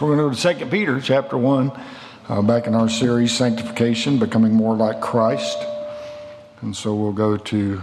[0.00, 1.72] We're going to go to 2 Peter chapter 1,
[2.30, 5.58] uh, back in our series, Sanctification, Becoming More Like Christ.
[6.62, 7.82] And so we'll go to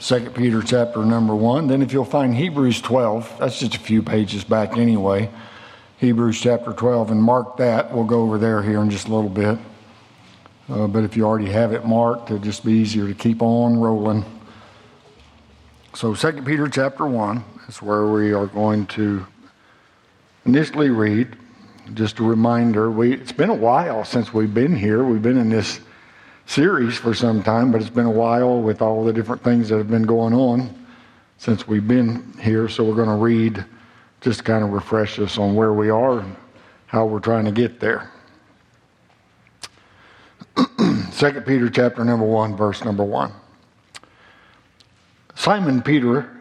[0.00, 1.68] 2 Peter chapter number 1.
[1.68, 5.30] Then if you'll find Hebrews 12, that's just a few pages back anyway.
[5.96, 7.94] Hebrews chapter 12, and mark that.
[7.94, 9.58] We'll go over there here in just a little bit.
[10.68, 13.78] Uh, but if you already have it marked, it'll just be easier to keep on
[13.80, 14.26] rolling.
[15.94, 19.26] So 2 Peter chapter 1 is where we are going to
[20.44, 21.36] initially read,
[21.94, 25.04] just a reminder, we, it's been a while since we've been here.
[25.04, 25.80] We've been in this
[26.46, 29.78] series for some time, but it's been a while with all the different things that
[29.78, 30.86] have been going on
[31.38, 32.68] since we've been here.
[32.68, 33.64] So we're going to read
[34.20, 36.36] just to kind of refresh us on where we are and
[36.86, 38.10] how we're trying to get there.
[40.56, 43.32] 2 Peter chapter number 1, verse number 1.
[45.34, 46.37] Simon Peter,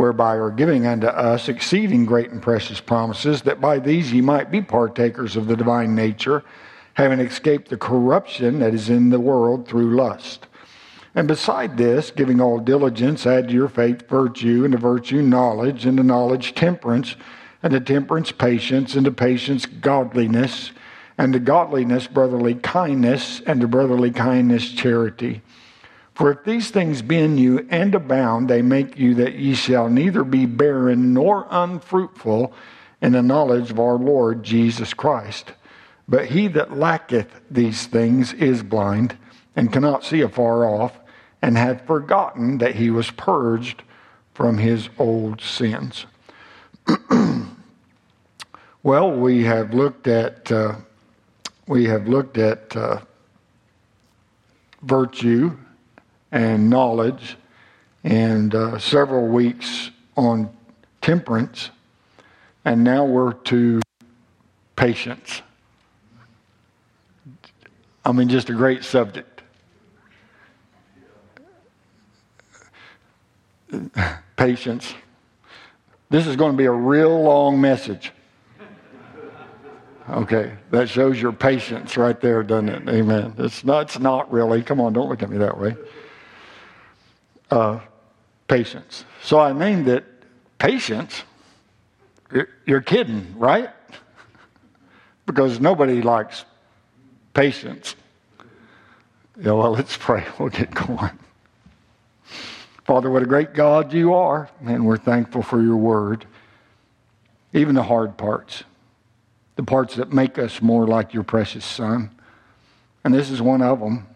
[0.00, 4.50] whereby are giving unto us exceeding great and precious promises, that by these ye might
[4.50, 6.42] be partakers of the divine nature,
[6.94, 10.46] having escaped the corruption that is in the world through lust.
[11.14, 15.84] And beside this, giving all diligence, add to your faith virtue, and to virtue knowledge,
[15.84, 17.14] and to knowledge temperance,
[17.62, 20.72] and to temperance patience, and to patience godliness,
[21.18, 25.42] and to godliness brotherly kindness, and to brotherly kindness charity.
[26.20, 29.88] For if these things be in you and abound, they make you that ye shall
[29.88, 32.52] neither be barren nor unfruitful
[33.00, 35.54] in the knowledge of our Lord Jesus Christ.
[36.06, 39.16] But he that lacketh these things is blind,
[39.56, 40.92] and cannot see afar off,
[41.40, 43.82] and hath forgotten that he was purged
[44.34, 46.04] from his old sins.
[48.82, 50.74] well, we have looked at uh,
[51.66, 53.00] we have looked at uh,
[54.82, 55.56] virtue
[56.32, 57.36] and knowledge,
[58.04, 60.50] and uh, several weeks on
[61.00, 61.70] temperance,
[62.64, 63.80] and now we're to
[64.76, 65.42] patience.
[68.04, 69.42] I mean, just a great subject.
[74.36, 74.94] Patience.
[76.08, 78.12] This is going to be a real long message.
[80.08, 82.88] Okay, that shows your patience right there, doesn't it?
[82.88, 83.34] Amen.
[83.38, 84.60] It's not, it's not really.
[84.62, 85.76] Come on, don't look at me that way
[87.50, 87.80] uh,
[88.48, 89.04] patience.
[89.22, 90.04] So I named it
[90.58, 91.22] patience.
[92.64, 93.70] You're, kidding, right?
[95.26, 96.44] because nobody likes
[97.34, 97.96] patience.
[99.36, 100.24] Yeah, well, let's pray.
[100.38, 101.18] We'll get going.
[102.84, 106.26] Father, what a great God you are, and we're thankful for your word.
[107.52, 108.64] Even the hard parts,
[109.56, 112.10] the parts that make us more like your precious Son.
[113.04, 114.06] And this is one of them.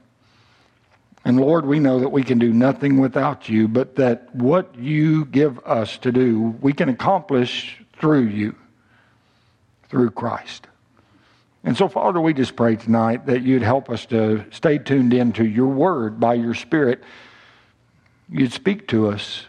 [1.25, 5.25] And Lord, we know that we can do nothing without you, but that what you
[5.25, 8.55] give us to do, we can accomplish through you,
[9.89, 10.67] through Christ.
[11.63, 15.47] And so, Father, we just pray tonight that you'd help us to stay tuned into
[15.47, 17.03] your word by your Spirit.
[18.29, 19.47] You'd speak to us,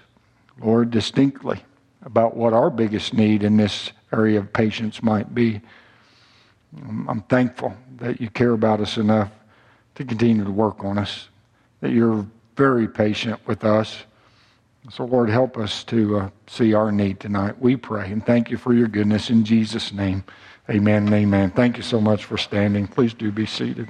[0.62, 1.62] Lord, distinctly
[2.04, 5.60] about what our biggest need in this area of patience might be.
[7.10, 9.32] I'm thankful that you care about us enough
[9.96, 11.28] to continue to work on us
[11.86, 12.26] that you're
[12.56, 14.06] very patient with us.
[14.90, 17.62] So, Lord, help us to uh, see our need tonight.
[17.62, 20.24] We pray and thank you for your goodness in Jesus' name.
[20.68, 21.52] Amen and amen.
[21.52, 22.88] Thank you so much for standing.
[22.88, 23.88] Please do be seated.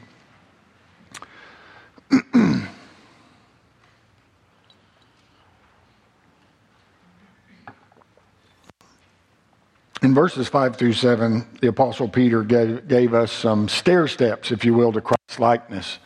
[10.01, 14.65] In verses 5 through 7, the Apostle Peter gave, gave us some stair steps, if
[14.65, 15.99] you will, to Christ likeness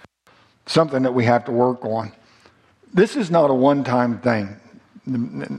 [0.69, 2.11] something that we have to work on.
[2.93, 4.55] This is not a one time thing.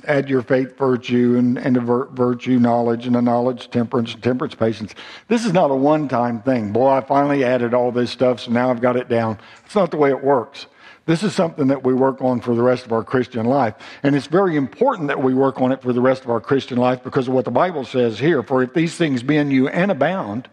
[0.07, 4.95] Add your faith, virtue, and, and virtue, knowledge, and the knowledge, temperance, and temperance, patience.
[5.27, 6.73] This is not a one time thing.
[6.73, 9.39] Boy, I finally added all this stuff, so now I've got it down.
[9.67, 10.67] It's not the way it works.
[11.07, 13.75] This is something that we work on for the rest of our Christian life.
[14.05, 16.79] And it's very important that we work on it for the rest of our Christian
[16.79, 18.45] life because of what the Bible says here.
[18.45, 20.49] For if these things be in you and abound,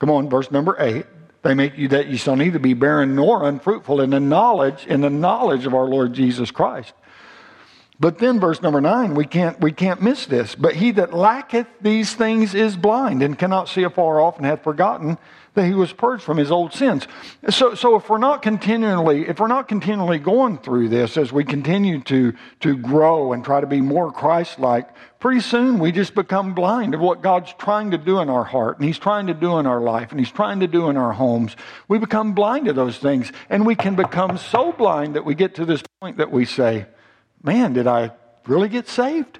[0.00, 1.06] come on, verse number eight,
[1.44, 5.02] they make you that you shall neither be barren nor unfruitful in the knowledge, in
[5.02, 6.92] the knowledge of our Lord Jesus Christ.
[8.00, 10.54] But then verse number nine, we can't, we can't miss this.
[10.54, 14.64] But he that lacketh these things is blind and cannot see afar off and hath
[14.64, 15.16] forgotten
[15.54, 17.06] that he was purged from his old sins.
[17.48, 21.44] So, so if we're not continually, if we're not continually going through this as we
[21.44, 24.88] continue to, to grow and try to be more Christ-like,
[25.20, 28.78] pretty soon we just become blind of what God's trying to do in our heart
[28.78, 31.12] and he's trying to do in our life and he's trying to do in our
[31.12, 31.56] homes.
[31.88, 35.54] We become blind to those things and we can become so blind that we get
[35.56, 36.86] to this point that we say,
[37.42, 38.10] man, did I
[38.46, 39.38] really get saved?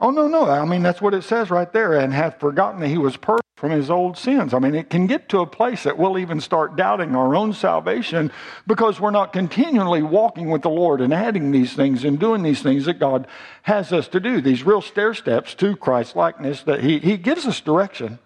[0.00, 0.48] Oh, no, no.
[0.48, 1.94] I mean, that's what it says right there.
[1.94, 4.52] And hath forgotten that he was perfect from his old sins.
[4.52, 7.52] I mean, it can get to a place that we'll even start doubting our own
[7.52, 8.32] salvation
[8.66, 12.60] because we're not continually walking with the Lord and adding these things and doing these
[12.60, 13.24] things that God
[13.62, 17.46] has us to do, these real stair steps to Christ likeness that he, he gives
[17.46, 18.18] us direction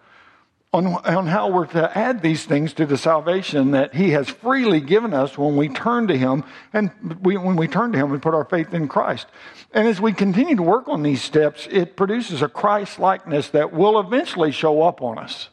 [0.77, 4.79] on, on how we're to add these things to the salvation that He has freely
[4.79, 6.43] given us when we turn to Him
[6.73, 6.91] and
[7.21, 9.27] we, when we turn to Him and put our faith in Christ.
[9.73, 13.73] And as we continue to work on these steps, it produces a Christ likeness that
[13.73, 15.49] will eventually show up on us.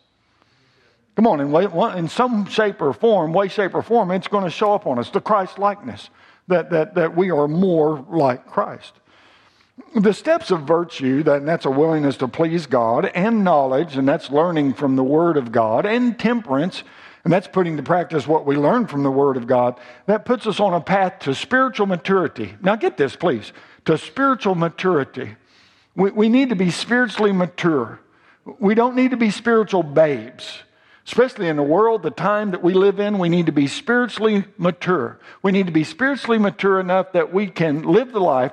[1.16, 1.54] Come on, in,
[1.96, 4.98] in some shape or form, way, shape, or form, it's going to show up on
[4.98, 6.10] us the Christ likeness
[6.48, 8.92] that, that, that we are more like Christ.
[9.96, 14.30] The steps of virtue, that, that's a willingness to please God, and knowledge, and that's
[14.30, 16.84] learning from the Word of God, and temperance,
[17.24, 20.46] and that's putting to practice what we learn from the Word of God, that puts
[20.46, 22.54] us on a path to spiritual maturity.
[22.60, 23.52] Now, get this, please
[23.84, 25.36] to spiritual maturity.
[25.94, 28.00] We, we need to be spiritually mature.
[28.58, 30.60] We don't need to be spiritual babes.
[31.06, 34.44] Especially in the world, the time that we live in, we need to be spiritually
[34.56, 35.18] mature.
[35.42, 38.52] We need to be spiritually mature enough that we can live the life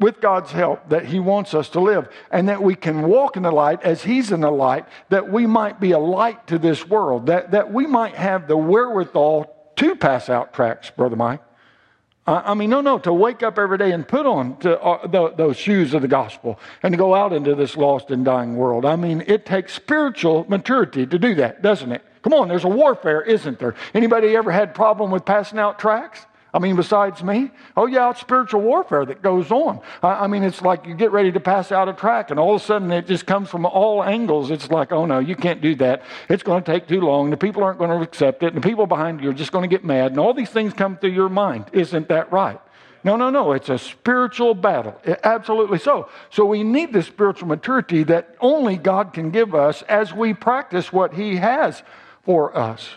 [0.00, 3.44] with God's help that He wants us to live, and that we can walk in
[3.44, 6.88] the light as He's in the light, that we might be a light to this
[6.88, 11.40] world, that, that we might have the wherewithal to pass out tracts, Brother Mike.
[12.26, 15.30] I mean, no, no, to wake up every day and put on to, uh, the,
[15.30, 18.84] those shoes of the gospel and to go out into this lost and dying world.
[18.84, 22.04] I mean, it takes spiritual maturity to do that, doesn't it?
[22.22, 23.74] Come on, there's a warfare, isn't there?
[23.94, 26.26] Anybody ever had problem with passing out tracts?
[26.52, 27.50] I mean, besides me?
[27.76, 29.80] Oh, yeah, it's spiritual warfare that goes on.
[30.02, 32.56] I, I, mean, it's like you get ready to pass out a track, and all
[32.56, 34.50] of a sudden it just comes from all angles.
[34.50, 36.02] It's like, oh, no, you can't do that.
[36.28, 37.30] It's going to take too long.
[37.30, 38.48] The people aren't going to accept it.
[38.48, 40.10] And the people behind you are just going to get mad.
[40.10, 41.66] And all these things come through your mind.
[41.72, 42.60] Isn't that right?
[43.02, 43.52] No, no, no.
[43.52, 45.00] It's a spiritual battle.
[45.24, 46.08] Absolutely so.
[46.30, 50.92] So we need the spiritual maturity that only God can give us as we practice
[50.92, 51.82] what He has
[52.24, 52.88] for us.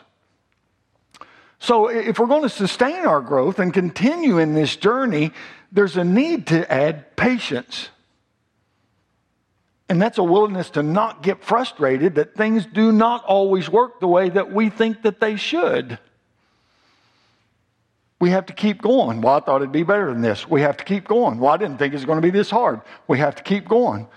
[1.63, 5.31] So, if we're going to sustain our growth and continue in this journey,
[5.71, 7.87] there's a need to add patience.
[9.87, 14.09] And that's a willingness to not get frustrated that things do not always work the
[14.09, 15.99] way that we think that they should.
[18.19, 19.21] We have to keep going.
[19.21, 20.45] Well, I thought it'd be better than this.
[20.45, 21.39] We have to keep going.
[21.39, 22.81] Well, I didn't think it was going to be this hard.
[23.07, 24.09] We have to keep going.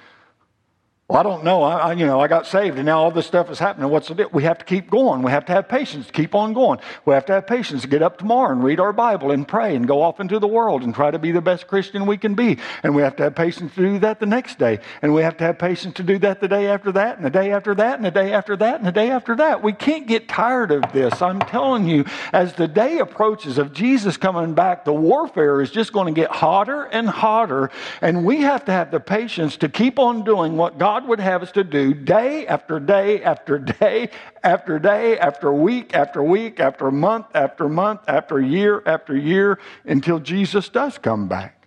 [1.08, 1.62] Well, I don't know.
[1.62, 3.88] I, I, you know, I got saved, and now all this stuff is happening.
[3.91, 4.29] What's the deal?
[4.32, 5.23] We have to keep going.
[5.23, 6.81] We have to have patience keep on going.
[7.05, 9.76] We have to have patience to get up tomorrow and read our Bible and pray
[9.76, 12.35] and go off into the world and try to be the best Christian we can
[12.35, 12.58] be.
[12.82, 14.81] And we have to have patience to do that the next day.
[15.00, 17.31] And we have to have patience to do that the day after that, and the
[17.31, 19.62] day after that, and the day after that, and the day after that.
[19.62, 21.23] We can't get tired of this.
[21.23, 25.93] I'm telling you, as the day approaches of Jesus coming back, the warfare is just
[25.93, 27.70] going to get hotter and hotter.
[28.00, 31.20] And we have to have the patience to keep on doing what God God would
[31.20, 34.08] have us to do day after day after day
[34.43, 40.19] after day after week after week after month after month after year after year until
[40.19, 41.67] Jesus does come back.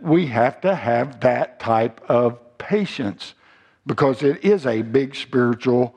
[0.00, 3.34] We have to have that type of patience
[3.84, 5.96] because it is a big spiritual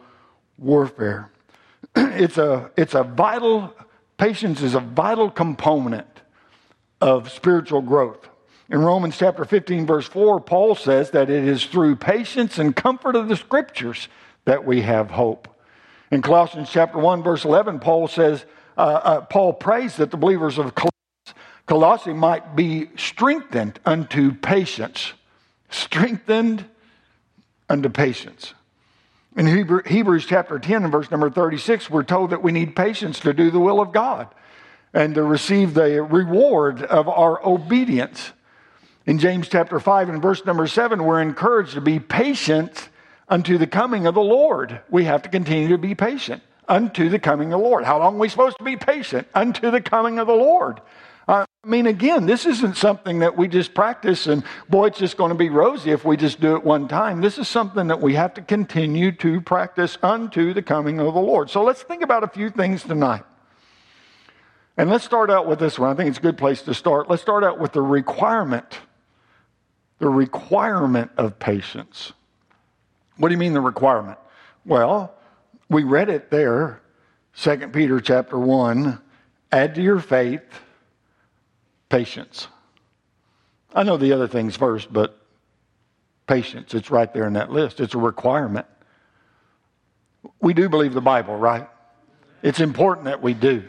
[0.58, 1.30] warfare.
[1.96, 3.76] it's a, it's a vital,
[4.18, 6.08] patience is a vital component
[7.00, 8.29] of spiritual growth.
[8.70, 13.16] In Romans chapter 15, verse 4, Paul says that it is through patience and comfort
[13.16, 14.08] of the scriptures
[14.46, 15.48] that we have hope.
[16.12, 18.46] In Colossians chapter 1, verse 11, Paul says,
[18.78, 20.74] uh, uh, Paul prays that the believers of
[21.66, 25.14] Colossae might be strengthened unto patience.
[25.70, 26.66] Strengthened
[27.70, 28.54] unto patience.
[29.36, 33.20] In Hebrew, Hebrews chapter 10 and verse number 36, we're told that we need patience
[33.22, 34.28] to do the will of God
[34.94, 38.32] and to receive the reward of our obedience.
[39.10, 42.90] In James chapter 5 and verse number 7, we're encouraged to be patient
[43.28, 44.82] unto the coming of the Lord.
[44.88, 47.86] We have to continue to be patient unto the coming of the Lord.
[47.86, 49.28] How long are we supposed to be patient?
[49.34, 50.80] Unto the coming of the Lord.
[51.28, 55.30] I mean, again, this isn't something that we just practice and boy, it's just going
[55.30, 57.20] to be rosy if we just do it one time.
[57.20, 61.20] This is something that we have to continue to practice unto the coming of the
[61.20, 61.50] Lord.
[61.50, 63.24] So let's think about a few things tonight.
[64.78, 65.90] And let's start out with this one.
[65.90, 67.10] I think it's a good place to start.
[67.10, 68.78] Let's start out with the requirement.
[70.00, 72.14] The requirement of patience.
[73.18, 74.18] What do you mean the requirement?
[74.66, 75.14] Well,
[75.70, 76.82] we read it there,
[77.38, 79.00] 2 Peter chapter 1.
[79.52, 80.44] Add to your faith
[81.90, 82.48] patience.
[83.74, 85.20] I know the other things first, but
[86.28, 87.80] patience, it's right there in that list.
[87.80, 88.68] It's a requirement.
[90.42, 91.68] We do believe the Bible, right?
[92.42, 93.64] It's important that we do,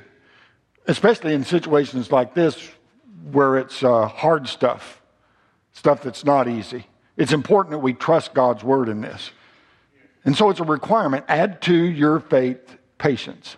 [0.87, 2.71] especially in situations like this
[3.33, 5.00] where it's uh, hard stuff,
[5.81, 6.85] stuff that's not easy.
[7.17, 9.31] It's important that we trust God's word in this.
[10.27, 11.25] And so it's a requirement.
[11.27, 13.57] Add to your faith patience.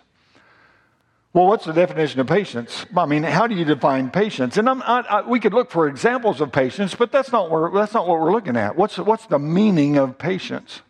[1.33, 2.85] Well, what's the definition of patience?
[2.95, 4.55] I mean, how do you define patience?
[4.55, 7.93] And I, I, we could look for examples of patience, but that's not, where, that's
[7.93, 8.77] not what we're looking at.
[8.77, 10.81] What's, what's the meaning of patience?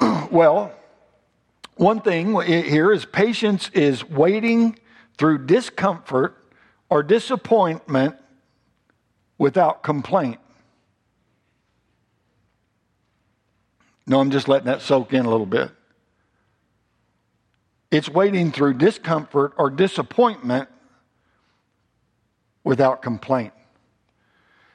[0.32, 0.72] well,
[1.76, 4.80] one thing here is patience is waiting
[5.16, 6.36] through discomfort
[6.90, 8.16] or disappointment
[9.38, 10.38] without complaint.
[14.06, 15.70] No, I'm just letting that soak in a little bit.
[17.90, 20.68] It's waiting through discomfort or disappointment
[22.64, 23.52] without complaint.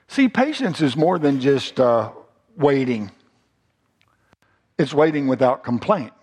[0.08, 2.12] See, patience is more than just uh,
[2.56, 3.12] waiting,
[4.78, 6.14] it's waiting without complaint.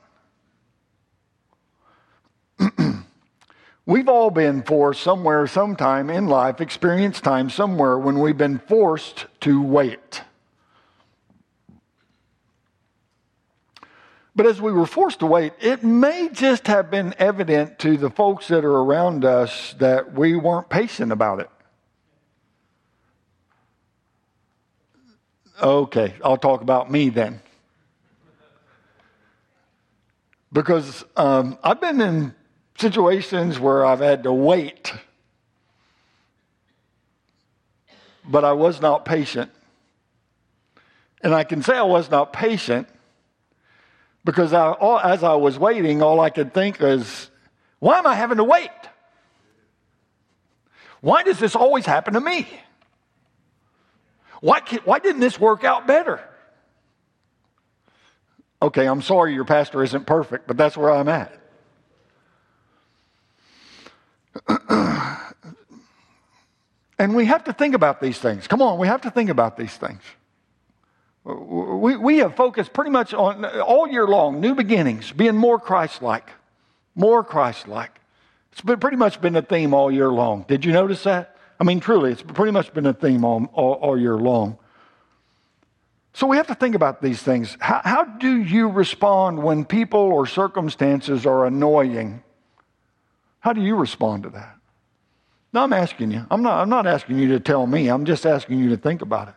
[3.88, 9.26] We've all been forced somewhere, sometime in life, experienced time somewhere when we've been forced
[9.42, 10.22] to wait.
[14.34, 18.10] But as we were forced to wait, it may just have been evident to the
[18.10, 21.50] folks that are around us that we weren't patient about it.
[25.62, 27.40] Okay, I'll talk about me then.
[30.52, 32.34] Because um, I've been in
[32.78, 34.92] situations where I've had to wait,
[38.24, 39.50] but I was not patient.
[41.22, 42.88] And I can say I was not patient
[44.24, 47.30] because I, all, as I was waiting, all I could think is,
[47.78, 48.70] why am I having to wait?
[51.00, 52.48] Why does this always happen to me?
[54.40, 56.20] Why, why didn't this work out better?
[58.60, 61.45] Okay, I'm sorry your pastor isn't perfect, but that's where I'm at.
[66.98, 68.46] And we have to think about these things.
[68.46, 70.00] Come on, we have to think about these things.
[71.24, 76.00] We, we have focused pretty much on all year long, new beginnings, being more Christ
[76.00, 76.30] like,
[76.94, 78.00] more Christ like.
[78.52, 80.44] It's been pretty much been a theme all year long.
[80.48, 81.36] Did you notice that?
[81.58, 84.58] I mean, truly, it's pretty much been a theme all, all, all year long.
[86.12, 87.58] So we have to think about these things.
[87.60, 92.22] How, how do you respond when people or circumstances are annoying?
[93.40, 94.55] How do you respond to that?
[95.56, 96.26] No, I'm asking you.
[96.30, 97.88] I'm not, I'm not asking you to tell me.
[97.88, 99.34] I'm just asking you to think about it.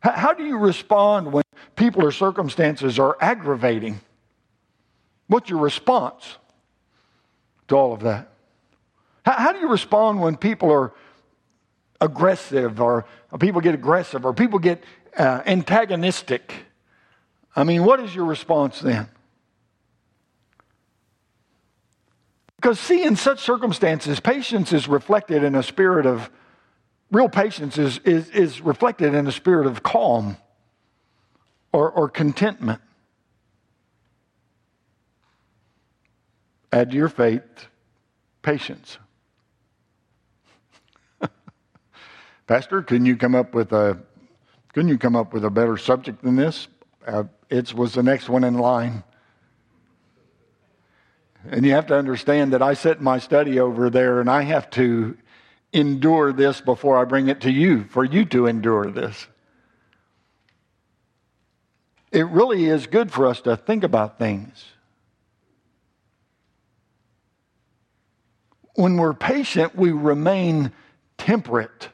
[0.00, 1.44] How do you respond when
[1.76, 4.00] people or circumstances are aggravating?
[5.28, 6.38] What's your response
[7.68, 8.32] to all of that?
[9.24, 10.92] How, do you respond when people are
[12.00, 13.06] aggressive or,
[13.38, 14.82] people get aggressive or people get
[15.16, 16.52] uh, antagonistic?
[17.54, 19.06] I mean, what is your response then?
[22.62, 26.30] Because, see, in such circumstances, patience is reflected in a spirit of
[27.10, 30.36] real patience is, is, is reflected in a spirit of calm
[31.72, 32.80] or, or contentment.
[36.70, 37.42] Add to your faith
[38.42, 38.96] patience.
[42.46, 43.98] Pastor, can you come up with a
[44.72, 46.68] couldn't you come up with a better subject than this?
[47.04, 49.02] Uh, it was the next one in line.
[51.50, 54.42] And you have to understand that I sit in my study over there and I
[54.42, 55.16] have to
[55.72, 59.26] endure this before I bring it to you, for you to endure this.
[62.12, 64.64] It really is good for us to think about things.
[68.74, 70.72] When we're patient, we remain
[71.18, 71.88] temperate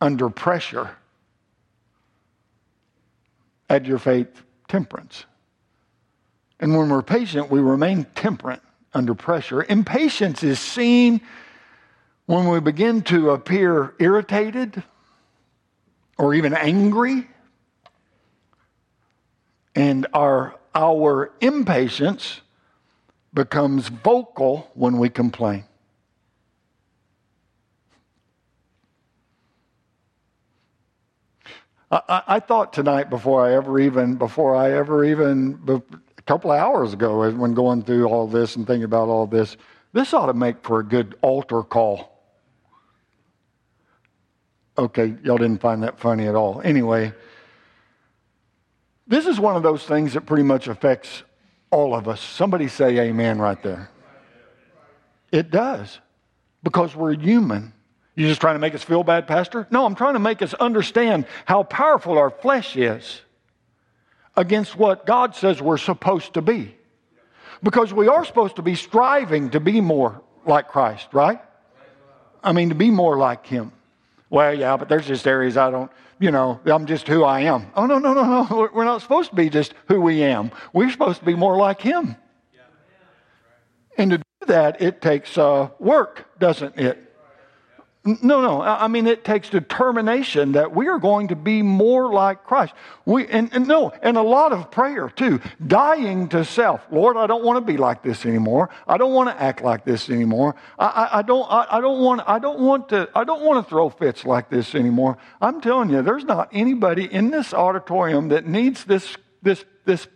[0.00, 0.96] under pressure.
[3.68, 5.24] Add your faith, temperance.
[6.60, 8.60] And when we're patient, we remain temperate
[8.94, 9.64] under pressure.
[9.64, 11.20] Impatience is seen
[12.26, 14.82] when we begin to appear irritated
[16.16, 17.26] or even angry,
[19.74, 22.40] and our, our impatience
[23.34, 25.64] becomes vocal when we complain.
[31.90, 35.82] I, I, thought tonight before I ever even before I ever even
[36.26, 39.56] couple of hours ago uh, when going through all this and thinking about all this
[39.94, 42.10] This ought to make for a good altar call.
[44.76, 46.60] Okay, y'all didn't find that funny at all.
[46.64, 47.12] Anyway,
[49.06, 51.22] this is one of those things that pretty much affects
[51.70, 52.20] all of us.
[52.20, 53.88] Somebody say amen right there.
[55.30, 56.00] It does,
[56.64, 57.72] because we're human.
[58.16, 59.68] You just trying to make us feel bad, Pastor?
[59.70, 63.20] No, I'm trying to make us understand how powerful our flesh is
[64.36, 66.76] against what God says we're supposed to be.
[67.62, 71.40] Because we are supposed to be striving to be more like Christ, right?
[72.42, 73.72] I mean, to be more like Him.
[74.28, 77.70] Well, yeah, but there's just areas I don't, you know, I'm just who I am.
[77.74, 78.68] Oh, no, no, no, no.
[78.72, 80.50] We're not supposed to be just who we am.
[80.72, 82.16] We're supposed to be more like Him.
[83.96, 87.03] And to do that, it takes uh, work, doesn't it?
[88.06, 88.60] No, no.
[88.60, 92.74] I mean, it takes determination that we are going to be more like Christ.
[93.06, 95.40] We, and, and, no, and a lot of prayer too.
[95.66, 96.82] Dying to self.
[96.90, 98.68] Lord, I don't want to be like this anymore.
[98.86, 100.54] I don't want to act like this anymore.
[100.78, 103.64] I, I, I don't, I, I, don't want, I don't want to, I don't want
[103.64, 105.16] to throw fits like this anymore.
[105.40, 110.06] I'm telling you, there's not anybody in this auditorium that needs this, this, this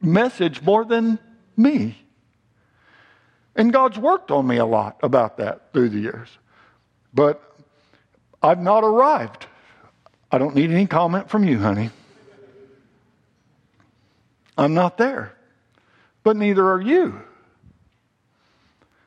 [0.00, 1.18] message more than
[1.56, 1.98] me.
[3.56, 6.28] And God's worked on me a lot about that through the years.
[7.16, 7.42] But
[8.42, 9.46] I've not arrived.
[10.30, 11.88] I don't need any comment from you, honey.
[14.58, 15.34] I'm not there.
[16.22, 17.22] But neither are you.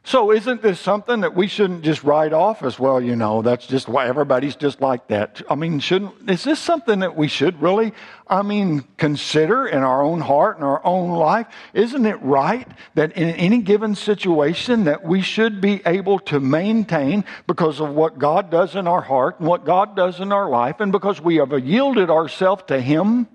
[0.10, 3.00] So, isn't this something that we shouldn't just write off as well?
[3.00, 5.40] You know, that's just why everybody's just like that.
[5.48, 7.94] I mean, shouldn't, is this something that we should really,
[8.26, 11.46] I mean, consider in our own heart and our own life?
[11.76, 17.24] Isn't it right that in any given situation that we should be able to maintain
[17.46, 20.80] because of what God does in our heart and what God does in our life
[20.80, 23.28] and because we have yielded ourselves to Him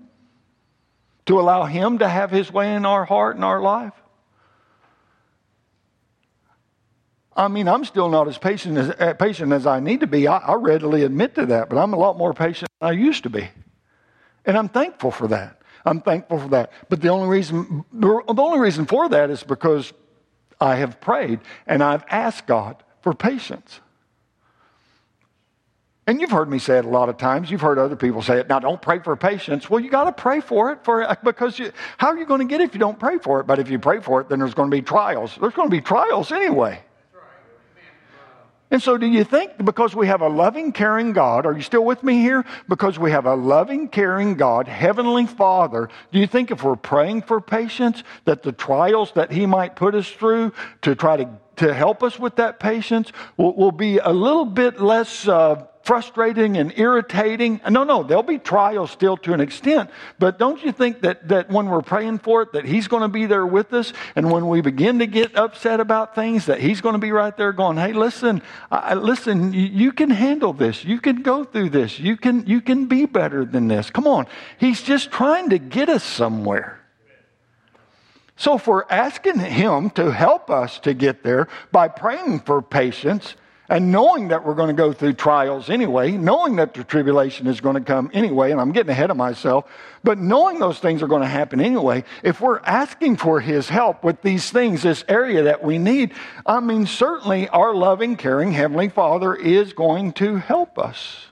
[1.27, 3.93] to allow Him to have His way in our heart and our life?
[7.35, 10.27] I mean, I'm still not as patient as, uh, patient as I need to be.
[10.27, 13.23] I, I readily admit to that, but I'm a lot more patient than I used
[13.23, 13.49] to be.
[14.45, 15.61] And I'm thankful for that.
[15.85, 16.71] I'm thankful for that.
[16.89, 19.91] But the only reason, the only reason for that is because
[20.61, 23.81] I have prayed and I've asked God for patience.
[26.07, 27.49] And you've heard me say it a lot of times.
[27.49, 28.47] You've heard other people say it.
[28.47, 29.69] Now, don't pray for patience.
[29.69, 32.45] Well, you got to pray for it for because you, how are you going to
[32.45, 33.47] get it if you don't pray for it?
[33.47, 35.35] But if you pray for it, then there's going to be trials.
[35.41, 36.79] There's going to be trials anyway.
[38.71, 41.85] And so, do you think because we have a loving, caring God, are you still
[41.85, 42.43] with me here?
[42.67, 47.21] Because we have a loving, caring God, Heavenly Father, do you think if we're praying
[47.23, 50.51] for patience, that the trials that He might put us through
[50.81, 54.81] to try to, to help us with that patience will, will be a little bit
[54.81, 57.61] less uh, frustrating and irritating.
[57.69, 59.91] No, no, there'll be trials still to an extent.
[60.19, 63.07] But don't you think that, that when we're praying for it, that He's going to
[63.07, 63.93] be there with us?
[64.15, 67.35] And when we begin to get upset about things, that He's going to be right
[67.37, 70.83] there going, hey, listen, I, listen, you can handle this.
[70.83, 71.99] You can go through this.
[71.99, 73.91] You can, you can be better than this.
[73.91, 74.25] Come on.
[74.59, 76.81] He's just trying to get us somewhere.
[78.37, 83.35] So if we're asking Him to help us to get there by praying for patience,
[83.69, 87.61] and knowing that we're going to go through trials anyway, knowing that the tribulation is
[87.61, 89.65] going to come anyway, and I'm getting ahead of myself,
[90.03, 94.03] but knowing those things are going to happen anyway, if we're asking for His help
[94.03, 96.13] with these things, this area that we need,
[96.45, 101.27] I mean, certainly our loving, caring Heavenly Father is going to help us.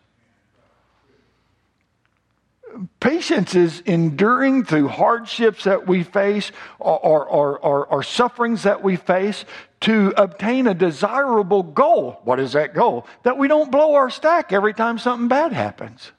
[2.99, 8.95] Patience is enduring through hardships that we face or, or, or, or, sufferings that we
[8.95, 9.45] face
[9.81, 12.19] to obtain a desirable goal.
[12.23, 13.05] What is that goal?
[13.23, 16.11] That we don't blow our stack every time something bad happens.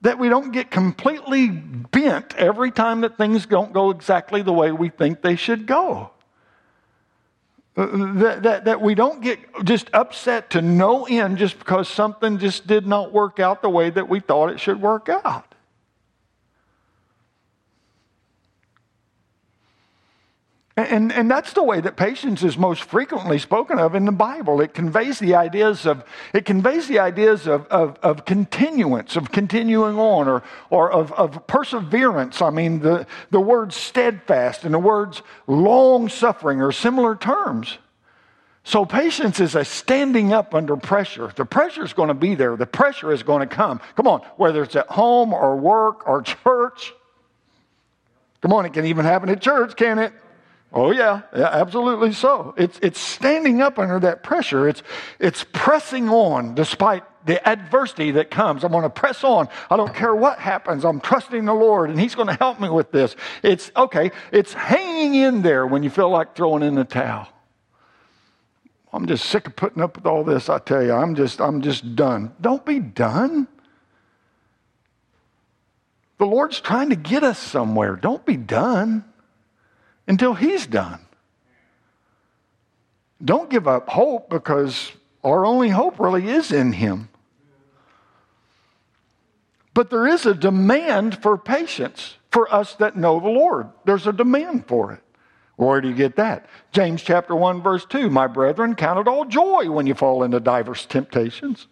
[0.00, 4.72] That we don't get completely bent every time that things don't go exactly the way
[4.72, 6.10] we think they should go.
[7.76, 12.66] That, that, that we don't get just upset to no end just because something just
[12.66, 15.54] did not work out the way that we thought it should work out.
[20.78, 24.60] And, and that's the way that patience is most frequently spoken of in the Bible.
[24.60, 29.98] It conveys the ideas of, it conveys the ideas of, of, of continuance, of continuing
[29.98, 32.42] on, or, or of, of perseverance.
[32.42, 37.78] I mean, the, the words steadfast and the words long suffering are similar terms.
[38.62, 41.32] So patience is a standing up under pressure.
[41.34, 42.54] The pressure is going to be there.
[42.54, 43.80] The pressure is going to come.
[43.94, 46.92] Come on, whether it's at home or work or church.
[48.42, 50.12] Come on, it can even happen at church, can it?
[50.72, 52.54] Oh, yeah, yeah, absolutely so.
[52.58, 54.68] It's, it's standing up under that pressure.
[54.68, 54.82] It's,
[55.18, 58.62] it's pressing on despite the adversity that comes.
[58.62, 59.48] I'm going to press on.
[59.70, 60.84] I don't care what happens.
[60.84, 63.16] I'm trusting the Lord and He's going to help me with this.
[63.42, 64.10] It's okay.
[64.32, 67.28] It's hanging in there when you feel like throwing in the towel.
[68.92, 70.92] I'm just sick of putting up with all this, I tell you.
[70.92, 72.32] I'm just, I'm just done.
[72.40, 73.46] Don't be done.
[76.18, 77.96] The Lord's trying to get us somewhere.
[77.96, 79.04] Don't be done
[80.06, 81.00] until He's done.
[83.24, 84.92] Don't give up hope because
[85.24, 87.08] our only hope really is in Him.
[89.74, 93.68] But there is a demand for patience for us that know the Lord.
[93.84, 95.00] There's a demand for it.
[95.56, 96.46] Where do you get that?
[96.72, 100.38] James chapter 1, verse 2 My brethren, count it all joy when you fall into
[100.38, 101.66] diverse temptations,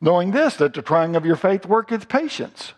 [0.00, 2.74] knowing this, that the trying of your faith worketh patience.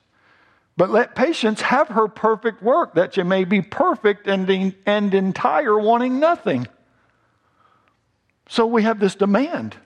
[0.77, 5.79] But let patience have her perfect work, that you may be perfect and, and entire,
[5.79, 6.67] wanting nothing.
[8.49, 9.77] So we have this demand.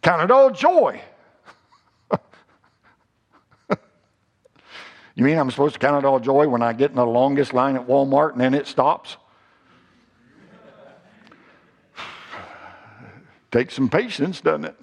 [0.00, 1.00] Count it all joy.
[5.14, 7.52] you mean I'm supposed to count it all joy when I get in the longest
[7.52, 9.16] line at Walmart and then it stops?
[13.50, 14.81] Takes some patience, doesn't it?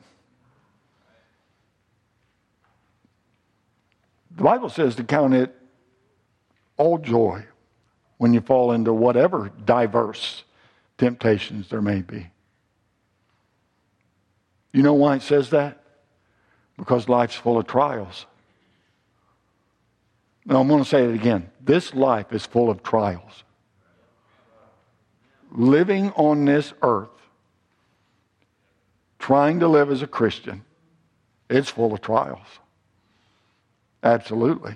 [4.39, 5.54] The Bible says to count it
[6.78, 7.43] all joy
[8.19, 10.45] when you fall into whatever diverse
[10.97, 12.30] temptations there may be.
[14.71, 15.84] You know why it says that?
[16.78, 18.28] Because life's full of trials.
[20.45, 21.49] Now, I'm going to say it again.
[21.60, 23.43] This life is full of trials.
[25.52, 27.10] Living on this earth,
[29.19, 30.63] trying to live as a Christian,
[31.49, 32.47] it's full of trials.
[34.03, 34.75] Absolutely.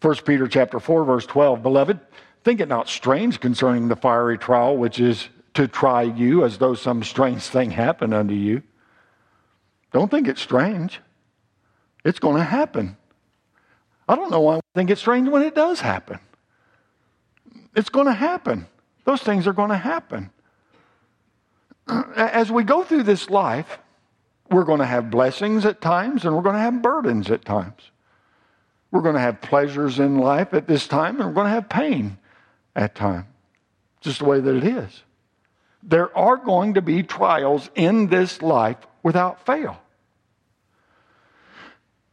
[0.00, 1.98] 1 Peter chapter 4 verse 12 beloved
[2.44, 6.74] think it not strange concerning the fiery trial which is to try you as though
[6.74, 8.62] some strange thing happened unto you.
[9.92, 11.00] Don't think it's strange.
[12.04, 12.96] It's going to happen.
[14.08, 16.20] I don't know why I think it's strange when it does happen.
[17.74, 18.66] It's going to happen.
[19.04, 20.30] Those things are going to happen
[22.16, 23.78] as we go through this life
[24.50, 27.90] we're going to have blessings at times and we're going to have burdens at times.
[28.90, 31.68] We're going to have pleasures in life at this time and we're going to have
[31.68, 32.18] pain
[32.74, 33.26] at times.
[34.00, 35.02] Just the way that it is.
[35.82, 39.80] There are going to be trials in this life without fail.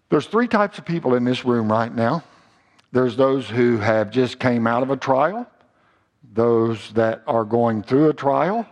[0.09, 2.23] There's three types of people in this room right now.
[2.91, 5.49] There's those who have just came out of a trial,
[6.33, 8.67] those that are going through a trial,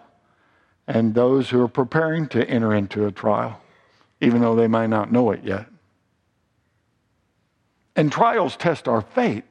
[0.87, 3.59] and those who are preparing to enter into a trial,
[4.21, 5.65] even though they might not know it yet.
[7.95, 9.43] And trials test our faith.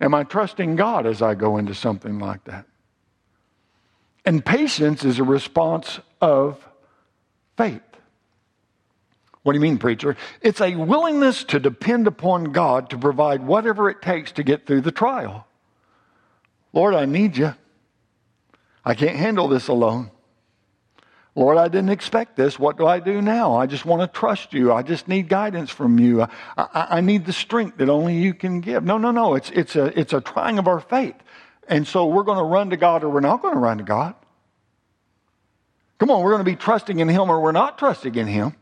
[0.00, 2.66] Am I trusting God as I go into something like that?
[4.24, 6.62] And patience is a response of
[7.56, 7.80] faith.
[9.42, 10.16] What do you mean, preacher?
[10.42, 14.80] It's a willingness to depend upon God to provide whatever it takes to get through
[14.80, 15.46] the trial.
[16.72, 17.54] Lord, I need you.
[18.86, 20.12] I can't handle this alone.
[21.34, 22.58] Lord, I didn't expect this.
[22.58, 23.56] What do I do now?
[23.56, 24.72] I just want to trust you.
[24.72, 26.22] I just need guidance from you.
[26.22, 28.84] I, I, I, need the strength that only you can give.
[28.84, 29.34] No, no, no.
[29.34, 31.16] It's, it's, a, it's a trying of our faith.
[31.68, 33.84] And so we're going to run to God or we're not going to run to
[33.84, 34.14] God.
[35.98, 38.54] Come on, we're going to be trusting in Him or we're not trusting in Him.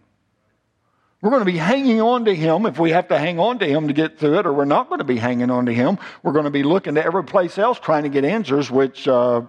[1.20, 3.66] We're going to be hanging on to Him if we have to hang on to
[3.66, 5.98] Him to get through it, or we're not going to be hanging on to Him.
[6.22, 9.42] We're going to be looking to every place else trying to get answers, which uh,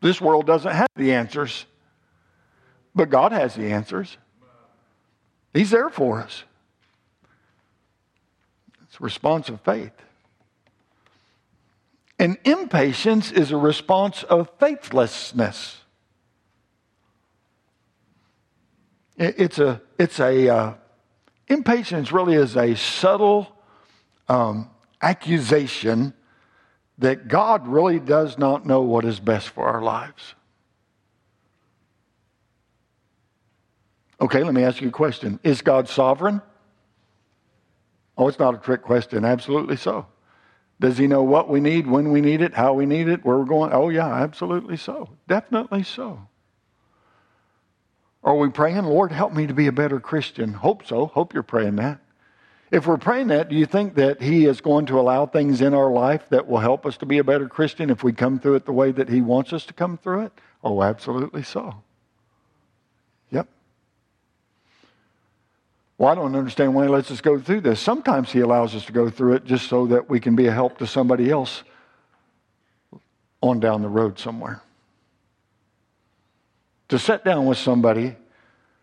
[0.00, 1.66] this world doesn't have the answers,
[2.94, 4.16] but God has the answers.
[5.52, 6.44] He's there for us.
[8.82, 9.92] It's a response of faith.
[12.18, 15.78] And impatience is a response of faithlessness.
[19.16, 20.74] It's a, it's a, uh,
[21.48, 23.48] impatience really is a subtle
[24.28, 24.70] um,
[25.02, 26.14] accusation
[27.00, 30.34] that God really does not know what is best for our lives.
[34.20, 35.40] Okay, let me ask you a question.
[35.42, 36.42] Is God sovereign?
[38.18, 39.24] Oh, it's not a trick question.
[39.24, 40.06] Absolutely so.
[40.78, 43.38] Does he know what we need, when we need it, how we need it, where
[43.38, 43.72] we're going?
[43.72, 45.08] Oh, yeah, absolutely so.
[45.26, 46.28] Definitely so.
[48.22, 50.52] Are we praying, Lord, help me to be a better Christian?
[50.52, 51.06] Hope so.
[51.06, 52.00] Hope you're praying that.
[52.70, 55.74] If we're praying that, do you think that He is going to allow things in
[55.74, 58.56] our life that will help us to be a better Christian if we come through
[58.56, 60.32] it the way that He wants us to come through it?
[60.62, 61.82] Oh, absolutely so.
[63.30, 63.48] Yep.
[65.98, 67.80] Well, I don't understand why He lets us go through this.
[67.80, 70.52] Sometimes He allows us to go through it just so that we can be a
[70.52, 71.64] help to somebody else
[73.40, 74.62] on down the road somewhere.
[76.90, 78.16] To sit down with somebody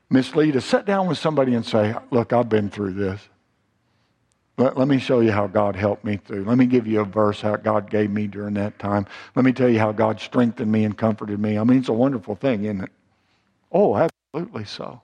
[0.10, 3.22] Miss Lee, to Sit down with somebody and say, Look, I've been through this.
[4.58, 6.46] Let, let, me show you how God helped me through.
[6.46, 9.06] Let me give you a verse how God gave me during that time.
[9.36, 11.60] Let me tell you how God strengthened me and comforted me.
[11.60, 12.92] I mean, it's a wonderful thing, isn't it?
[13.72, 15.02] Oh, absolutely so.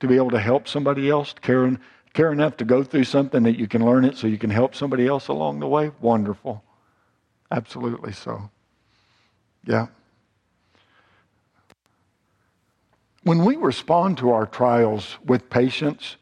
[0.00, 1.76] To be able to help somebody else, care,
[2.12, 4.74] care enough to go through something that you can learn it so you can help
[4.74, 6.62] somebody else along the way, wonderful.
[7.50, 8.50] Absolutely so.
[9.66, 9.88] Yeah.
[13.24, 16.16] When we respond to our trials with patience,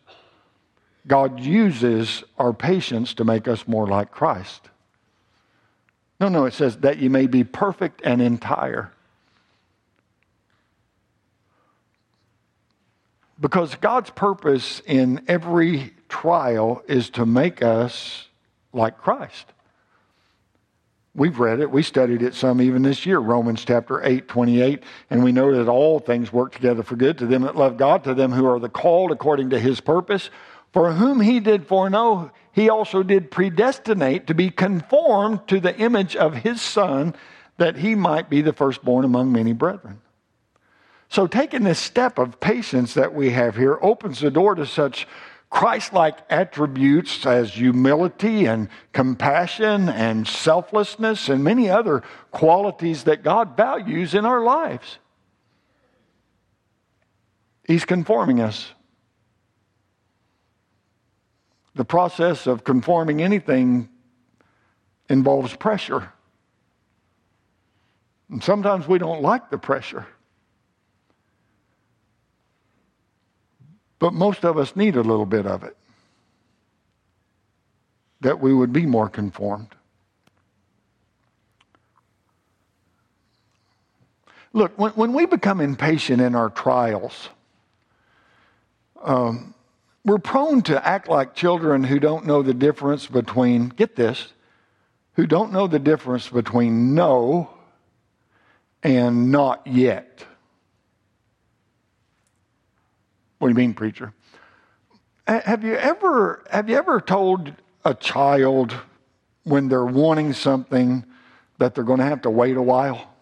[1.06, 4.68] God uses our patience to make us more like Christ.
[6.20, 8.92] No, no, it says that you may be perfect and entire.
[13.40, 18.28] Because God's purpose in every trial is to make us
[18.74, 19.46] like Christ.
[21.14, 21.70] We've read it.
[21.70, 24.82] We studied it some even this year, Romans chapter 8, 28.
[25.08, 28.04] And we know that all things work together for good to them that love God,
[28.04, 30.30] to them who are the called according to his purpose.
[30.72, 36.14] For whom he did foreknow, he also did predestinate to be conformed to the image
[36.14, 37.14] of his Son,
[37.56, 40.00] that he might be the firstborn among many brethren.
[41.08, 45.08] So, taking this step of patience that we have here opens the door to such
[45.50, 53.56] Christ like attributes as humility and compassion and selflessness and many other qualities that God
[53.56, 54.98] values in our lives.
[57.66, 58.72] He's conforming us.
[61.74, 63.88] The process of conforming anything
[65.08, 66.12] involves pressure.
[68.30, 70.06] And sometimes we don't like the pressure.
[73.98, 75.76] But most of us need a little bit of it,
[78.20, 79.74] that we would be more conformed.
[84.52, 87.28] Look, when, when we become impatient in our trials,
[89.02, 89.54] um,
[90.04, 94.32] we're prone to act like children who don't know the difference between, get this,
[95.14, 97.50] who don't know the difference between no
[98.82, 100.24] and not yet.
[103.38, 104.12] What do you mean, preacher?
[105.26, 107.52] Have you ever have you ever told
[107.84, 108.74] a child
[109.44, 111.04] when they're wanting something
[111.58, 113.14] that they're going to have to wait a while?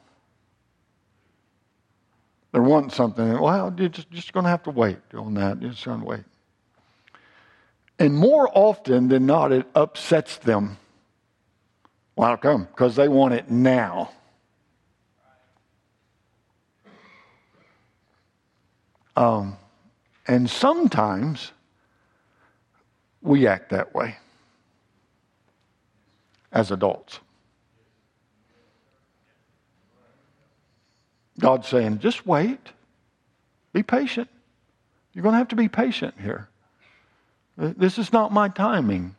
[2.53, 3.39] They're wanting something.
[3.39, 5.61] Well, you're just, just going to have to wait on that.
[5.61, 6.25] You're just going to wait.
[7.99, 10.79] And more often than not, it upsets them.
[12.17, 12.65] How come?
[12.65, 14.11] Because they want it now.
[19.17, 19.57] Um,
[20.29, 21.51] and sometimes
[23.21, 24.17] we act that way
[26.53, 27.19] as adults.
[31.41, 32.61] God's saying, just wait.
[33.73, 34.29] Be patient.
[35.13, 36.49] You're going to have to be patient here.
[37.59, 39.17] This is not my timing.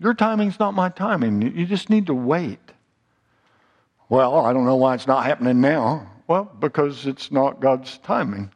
[0.00, 1.40] Your timing's not my timing.
[1.56, 2.58] You just need to wait.
[4.08, 6.10] Well, I don't know why it's not happening now.
[6.26, 8.50] Well, because it's not God's timing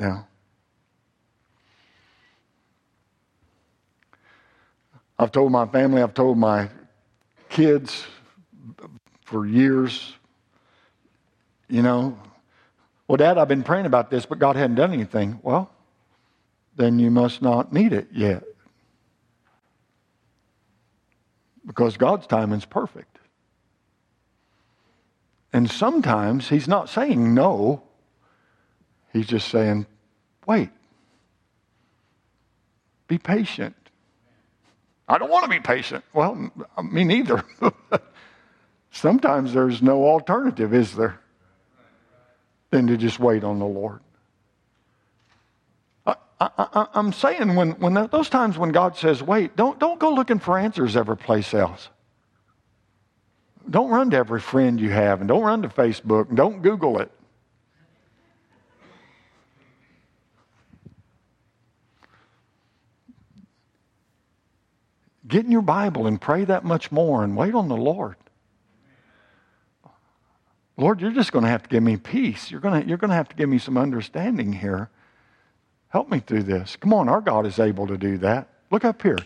[0.00, 0.26] now.
[5.16, 6.68] I've told my family, I've told my
[7.48, 8.04] kids
[9.24, 10.12] for years,
[11.68, 12.18] you know,
[13.06, 15.38] well, Dad, I've been praying about this, but God hadn't done anything.
[15.42, 15.70] Well,
[16.76, 18.44] then you must not need it yet.
[21.66, 23.18] Because God's timing is perfect.
[25.52, 27.82] And sometimes He's not saying no,
[29.12, 29.86] He's just saying,
[30.46, 30.70] wait,
[33.08, 33.74] be patient.
[35.08, 36.04] I don't want to be patient.
[36.12, 36.50] Well,
[36.82, 37.44] me neither.
[38.90, 41.20] Sometimes there's no alternative, is there,
[42.70, 44.00] than to just wait on the Lord.
[46.38, 50.38] I, am saying when, when those times when God says, wait, don't, don't go looking
[50.38, 51.88] for answers every place else.
[53.68, 57.00] Don't run to every friend you have, and don't run to Facebook, and don't Google
[57.00, 57.10] it.
[65.26, 68.16] Get in your Bible and pray that much more and wait on the Lord.
[70.76, 72.50] Lord, you're just going to have to give me peace.
[72.50, 74.90] You're going to, you're going to have to give me some understanding here.
[75.96, 76.76] Help me through this.
[76.76, 78.48] Come on, our God is able to do that.
[78.70, 79.16] Look up here.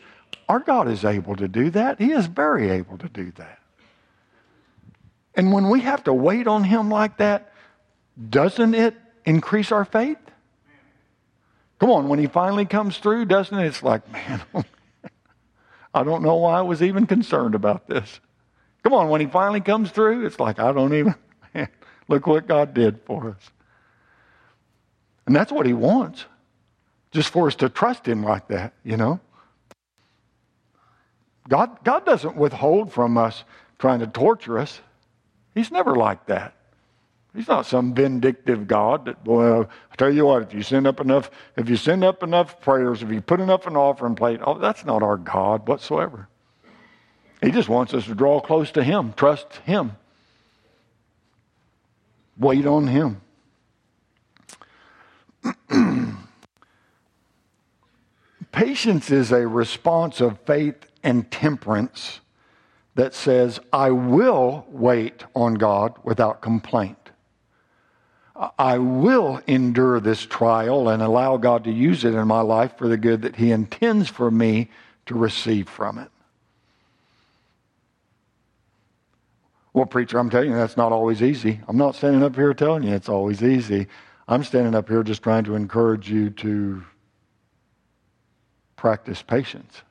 [0.49, 1.99] Our God is able to do that.
[1.99, 3.59] He is very able to do that.
[5.35, 7.53] And when we have to wait on Him like that,
[8.29, 10.21] doesn't it increase our faith?
[11.81, 13.67] Come on, when He finally comes through, doesn't it?
[13.67, 14.41] It's like, man,
[15.93, 18.21] I don't know why I was even concerned about this.
[18.85, 21.17] Come on, when he finally comes through, it's like, I don't even,
[22.07, 23.51] look what God did for us.
[25.27, 26.27] And that's what He wants,
[27.11, 29.21] just for us to trust Him like that, you know?
[31.49, 33.45] God, God doesn't withhold from us
[33.79, 34.81] trying to torture us.
[35.55, 36.55] He's never like that.
[37.35, 41.01] He's not some vindictive God that, well, I tell you what, if you send up
[41.01, 44.59] enough, if you send up enough prayers, if you put enough an offering plate, oh,
[44.59, 46.29] that's not our God whatsoever.
[47.41, 49.93] He just wants us to draw close to Him, trust Him,
[52.37, 53.21] wait on Him.
[58.53, 62.21] Patience is a response of faith and temperance
[62.95, 66.97] that says, I will wait on God without complaint.
[68.59, 72.89] I will endure this trial and allow God to use it in my life for
[72.89, 74.71] the good that He intends for me
[75.07, 76.11] to receive from it.
[79.73, 81.61] Well, preacher, I'm telling you, that's not always easy.
[81.69, 83.87] I'm not standing up here telling you it's always easy.
[84.27, 86.83] I'm standing up here just trying to encourage you to
[88.81, 89.83] practice patience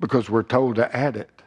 [0.00, 1.42] because we're told to add it.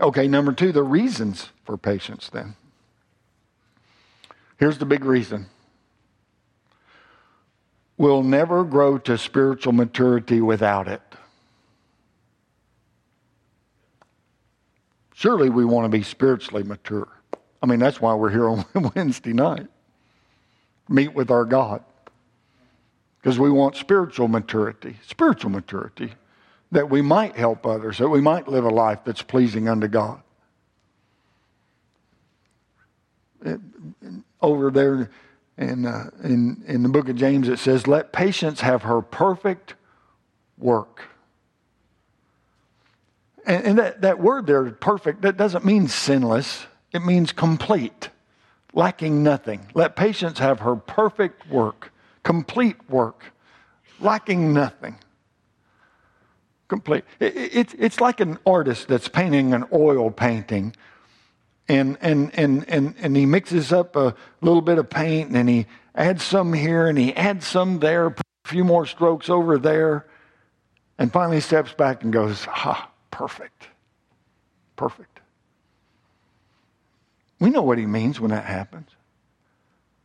[0.00, 2.56] Okay, number two, the reasons for patience then.
[4.56, 5.48] Here's the big reason
[7.98, 11.02] we'll never grow to spiritual maturity without it.
[15.12, 17.08] Surely we want to be spiritually mature.
[17.62, 19.66] I mean, that's why we're here on Wednesday night.
[20.88, 21.84] Meet with our God
[23.28, 26.14] because we want spiritual maturity, spiritual maturity,
[26.72, 30.22] that we might help others, that we might live a life that's pleasing unto God.
[34.40, 35.10] Over there
[35.58, 39.74] in, uh, in, in the book of James, it says, Let patience have her perfect
[40.56, 41.02] work.
[43.44, 48.08] And, and that, that word there, perfect, that doesn't mean sinless, it means complete,
[48.72, 49.66] lacking nothing.
[49.74, 53.24] Let patience have her perfect work complete work,
[54.00, 54.96] lacking nothing.
[56.68, 57.04] Complete.
[57.18, 60.74] It, it, it's like an artist that's painting an oil painting.
[61.66, 65.66] And, and, and, and, and he mixes up a little bit of paint and he
[65.94, 70.06] adds some here and he adds some there, a few more strokes over there,
[70.98, 73.68] and finally steps back and goes, Ha, perfect.
[74.76, 75.20] Perfect.
[77.40, 78.90] We know what he means when that happens.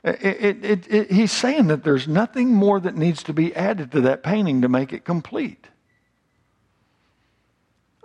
[0.03, 4.01] It, it, it, he's saying that there's nothing more that needs to be added to
[4.01, 5.67] that painting to make it complete.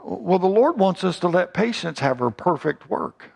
[0.02, 3.32] Well, the Lord wants us to let patience have her perfect work.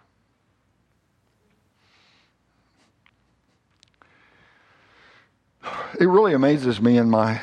[5.98, 7.40] It really amazes me in my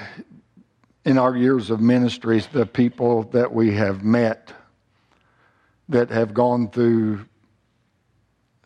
[1.05, 4.53] in our years of ministries the people that we have met
[5.87, 7.25] that have gone through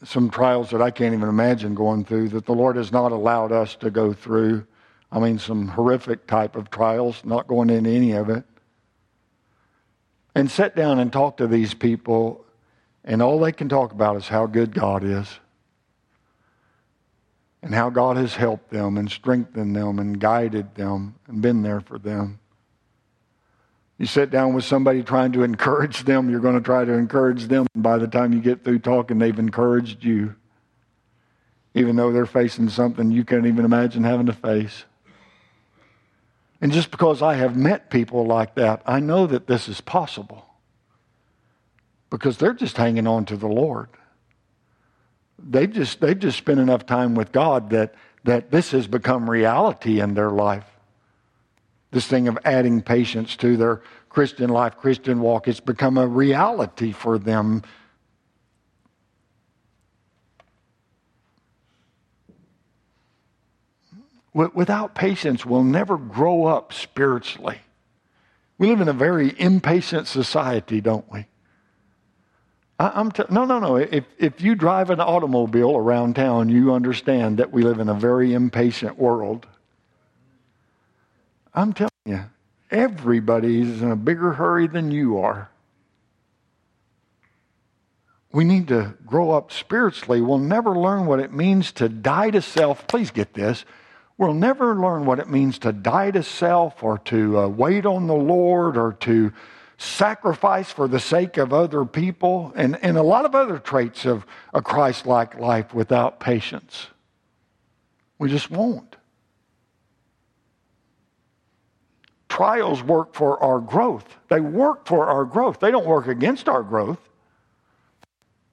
[0.04, 3.52] some trials that I can't even imagine going through that the Lord has not allowed
[3.52, 4.66] us to go through.
[5.12, 8.44] I mean, some horrific type of trials, not going into any of it.
[10.36, 12.46] And sit down and talk to these people,
[13.04, 15.40] and all they can talk about is how good God is
[17.64, 21.80] and how God has helped them and strengthened them and guided them and been there
[21.80, 22.40] for them.
[23.98, 27.46] You sit down with somebody trying to encourage them, you're going to try to encourage
[27.46, 27.68] them.
[27.74, 30.36] And by the time you get through talking, they've encouraged you,
[31.74, 34.86] even though they're facing something you can't even imagine having to face.
[36.60, 40.46] And just because I have met people like that, I know that this is possible
[42.10, 43.90] because they're just hanging on to the Lord.
[45.38, 50.00] They've just, they've just spent enough time with God that, that this has become reality
[50.00, 50.73] in their life
[51.94, 55.48] this thing of adding patience to their Christian life, Christian walk.
[55.48, 57.62] It's become a reality for them.
[64.34, 67.60] Without patience, we'll never grow up spiritually.
[68.58, 71.28] We live in a very impatient society, don't we?
[72.80, 73.76] I, am t- no, no, no.
[73.76, 77.94] If, if you drive an automobile around town, you understand that we live in a
[77.94, 79.46] very impatient world.
[81.54, 82.26] I'm telling you,
[82.72, 85.50] everybody's in a bigger hurry than you are.
[88.32, 90.20] We need to grow up spiritually.
[90.20, 92.88] We'll never learn what it means to die to self.
[92.88, 93.64] Please get this.
[94.18, 98.08] We'll never learn what it means to die to self or to uh, wait on
[98.08, 99.32] the Lord or to
[99.78, 104.26] sacrifice for the sake of other people and, and a lot of other traits of
[104.54, 106.88] a Christ like life without patience.
[108.18, 108.93] We just won't.
[112.34, 114.18] Trials work for our growth.
[114.28, 115.60] They work for our growth.
[115.60, 116.98] They don't work against our growth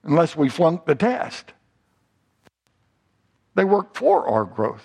[0.02, 1.54] unless we flunk the test.
[3.54, 4.84] they work for our growth.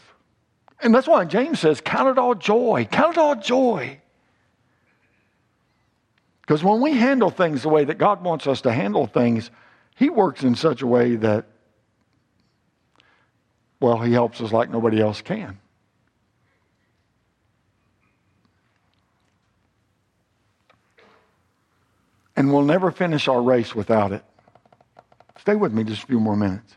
[0.80, 2.88] And that's why James says, Count it all joy.
[2.90, 4.00] Count it all joy.
[6.42, 9.52] Because when we handle things the way that God wants us to handle things,
[9.98, 11.48] He works in such a way that,
[13.82, 15.60] well, He helps us like nobody else can.
[22.36, 24.24] And we'll never finish our race without it.
[25.40, 26.76] Stay with me just a few more minutes.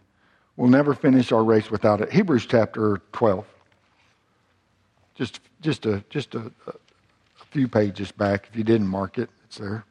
[0.56, 2.12] We'll never finish our race without it.
[2.12, 3.46] Hebrews chapter 12.
[5.14, 8.48] Just, just, a, just a, a few pages back.
[8.50, 9.84] If you didn't mark it, it's there.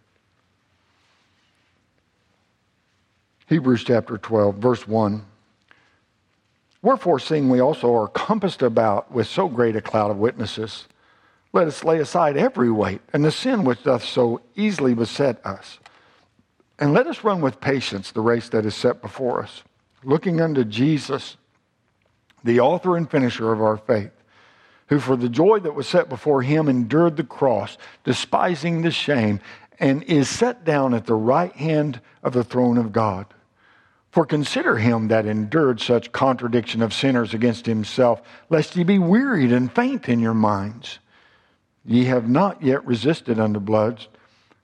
[3.47, 5.25] Hebrews chapter 12, verse 1.
[6.81, 10.87] Wherefore, seeing we also are compassed about with so great a cloud of witnesses,
[11.57, 15.79] let us lay aside every weight and the sin which doth so easily beset us.
[16.77, 19.63] And let us run with patience the race that is set before us,
[20.03, 21.35] looking unto Jesus,
[22.43, 24.11] the author and finisher of our faith,
[24.89, 29.39] who for the joy that was set before him endured the cross, despising the shame,
[29.79, 33.25] and is set down at the right hand of the throne of God.
[34.11, 39.51] For consider him that endured such contradiction of sinners against himself, lest ye be wearied
[39.51, 40.99] and faint in your minds.
[41.89, 44.07] Ye have not yet resisted unto blood,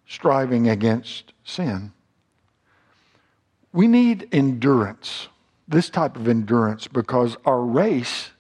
[0.05, 1.93] striving against sin.
[3.71, 5.30] We need endurance,
[5.65, 8.32] this type of endurance, because our race,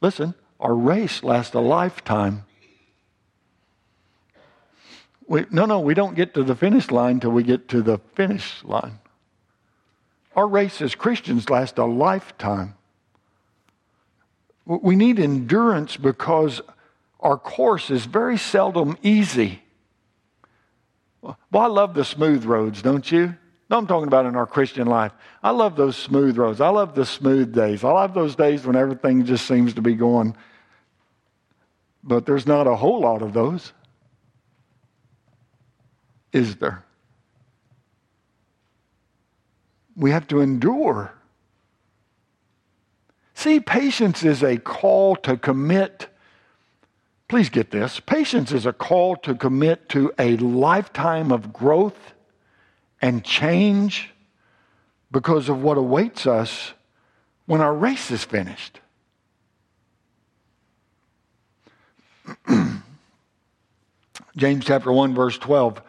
[0.00, 2.44] listen, our race lasts a lifetime.
[5.28, 7.98] We, no, no, we don't get to the finish line till we get to the
[8.16, 8.98] finish line.
[10.34, 12.74] Our race as Christians lasts a lifetime.
[14.64, 16.60] We need endurance because
[17.26, 19.60] our course is very seldom easy.
[21.20, 23.34] Well, I love the smooth roads, don't you?
[23.68, 25.10] No, I'm talking about in our Christian life.
[25.42, 26.60] I love those smooth roads.
[26.60, 27.82] I love the smooth days.
[27.82, 30.36] I love those days when everything just seems to be going.
[32.04, 33.72] But there's not a whole lot of those.
[36.32, 36.84] Is there?
[39.96, 41.12] We have to endure.
[43.34, 46.06] See, patience is a call to commit
[47.28, 47.98] Please get this.
[48.00, 52.14] Patience is a call to commit to a lifetime of growth
[53.02, 54.14] and change
[55.10, 56.72] because of what awaits us
[57.46, 58.80] when our race is finished.
[64.36, 65.80] James chapter 1 verse 12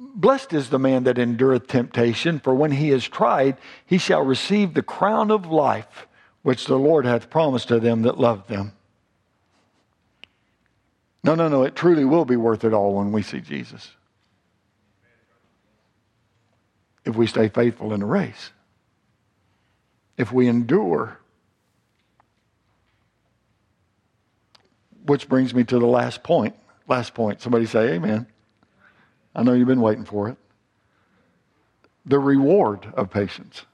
[0.00, 4.72] Blessed is the man that endureth temptation for when he is tried he shall receive
[4.74, 6.08] the crown of life
[6.42, 8.72] which the Lord hath promised to them that love them.
[11.24, 11.64] No, no, no.
[11.64, 13.90] It truly will be worth it all when we see Jesus.
[17.04, 18.50] If we stay faithful in the race,
[20.16, 21.18] if we endure.
[25.04, 26.54] Which brings me to the last point.
[26.86, 27.40] Last point.
[27.40, 28.26] Somebody say, Amen.
[29.34, 30.36] I know you've been waiting for it.
[32.04, 33.64] The reward of patience.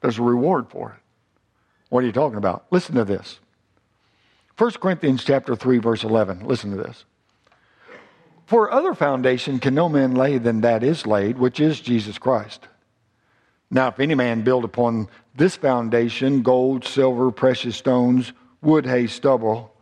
[0.00, 1.02] There's a reward for it.
[1.90, 2.66] What are you talking about?
[2.70, 3.40] Listen to this.
[4.60, 6.46] 1 Corinthians chapter 3 verse 11.
[6.46, 7.06] Listen to this.
[8.44, 12.68] For other foundation can no man lay than that is laid, which is Jesus Christ.
[13.70, 19.72] Now, if any man build upon this foundation gold, silver, precious stones, wood, hay, stubble,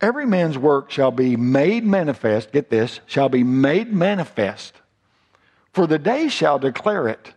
[0.00, 2.52] every man's work shall be made manifest.
[2.52, 4.74] Get this, shall be made manifest.
[5.72, 7.34] For the day shall declare it,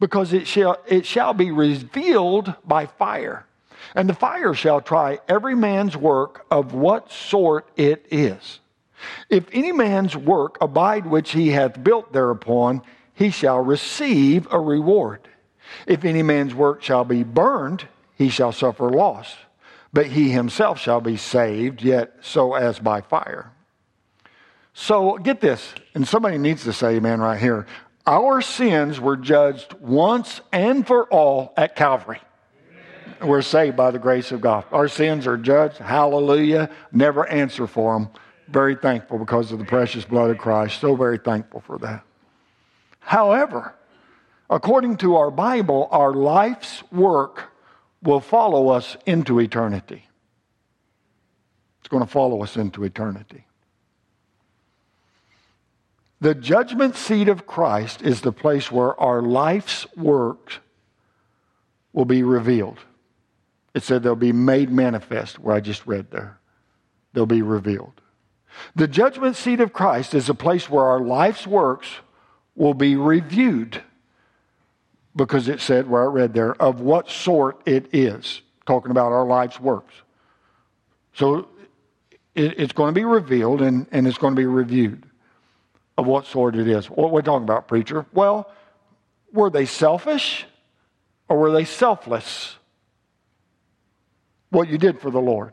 [0.00, 3.46] because it shall, it shall be revealed by fire.
[3.94, 8.60] And the fire shall try every man's work of what sort it is.
[9.28, 12.82] If any man's work abide which he hath built thereupon,
[13.14, 15.28] he shall receive a reward.
[15.86, 19.34] If any man's work shall be burned, he shall suffer loss.
[19.92, 23.52] But he himself shall be saved, yet so as by fire.
[24.72, 27.66] So get this, and somebody needs to say amen right here.
[28.06, 32.20] Our sins were judged once and for all at Calvary.
[33.22, 34.64] We're saved by the grace of God.
[34.72, 35.78] Our sins are judged.
[35.78, 36.70] Hallelujah.
[36.92, 38.08] Never answer for them.
[38.48, 40.80] Very thankful because of the precious blood of Christ.
[40.80, 42.04] So very thankful for that.
[43.00, 43.74] However,
[44.50, 47.50] according to our Bible, our life's work
[48.02, 50.06] will follow us into eternity.
[51.80, 53.46] It's going to follow us into eternity.
[56.20, 60.62] The judgment seat of Christ is the place where our life's work
[61.92, 62.78] will be revealed.
[63.74, 66.38] It said they'll be made manifest, where I just read there.
[67.12, 68.00] They'll be revealed.
[68.76, 71.88] The judgment seat of Christ is a place where our life's works
[72.54, 73.82] will be reviewed
[75.16, 78.42] because it said, where I read there, of what sort it is.
[78.66, 79.94] talking about our life's works.
[81.12, 81.48] So
[82.34, 85.04] it, it's going to be revealed and, and it's going to be reviewed
[85.96, 86.86] of what sort it is.
[86.90, 88.06] What we're talking about, preacher?
[88.12, 88.50] Well,
[89.32, 90.46] were they selfish
[91.28, 92.56] or were they selfless?
[94.54, 95.52] What you did for the Lord.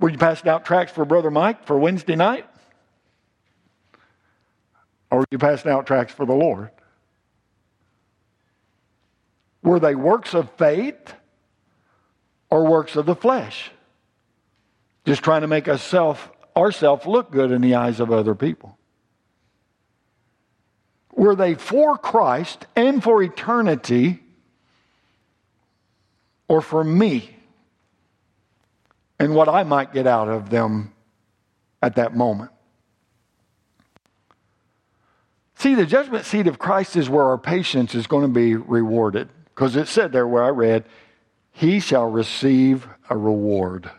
[0.00, 2.46] Were you passing out tracts for Brother Mike for Wednesday night?
[5.10, 6.70] Or were you passing out tracts for the Lord?
[9.62, 11.12] Were they works of faith
[12.48, 13.70] or works of the flesh?
[15.04, 18.78] Just trying to make ourself ourself look good in the eyes of other people.
[21.12, 24.22] Were they for Christ and for eternity
[26.48, 27.35] or for me
[29.18, 30.92] and what I might get out of them
[31.82, 32.50] at that moment?
[35.58, 39.28] See, the judgment seat of Christ is where our patience is going to be rewarded.
[39.54, 40.84] Because it said there where I read,
[41.50, 43.90] He shall receive a reward.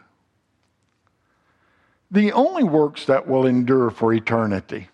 [2.11, 4.89] The only works that will endure for eternity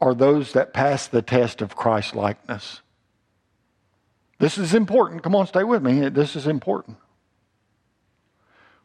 [0.00, 2.80] are those that pass the test of Christ likeness.
[4.38, 5.22] This is important.
[5.22, 6.08] Come on, stay with me.
[6.08, 6.96] This is important.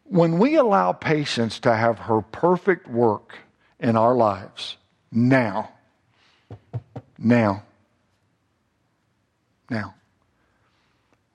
[0.10, 3.38] When we allow patience to have her perfect work
[3.80, 4.76] in our lives,
[5.12, 5.70] now,
[7.18, 7.64] now,
[9.70, 9.94] now,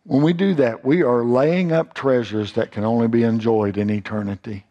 [0.02, 3.90] when we do that, we are laying up treasures that can only be enjoyed in
[3.90, 4.66] eternity.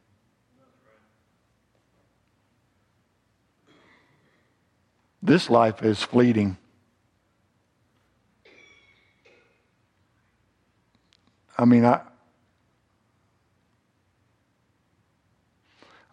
[5.22, 6.58] This life is fleeting.
[11.58, 12.02] I mean, I,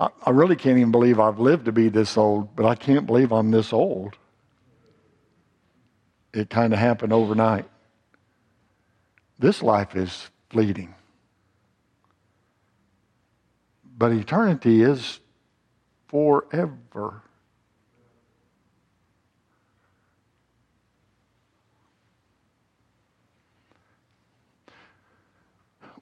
[0.01, 3.33] I really can't even believe I've lived to be this old, but I can't believe
[3.33, 4.17] I'm this old.
[6.33, 7.69] It kind of happened overnight.
[9.39, 10.95] This life is fleeting.
[13.99, 15.21] But eternity is
[16.09, 17.23] forever.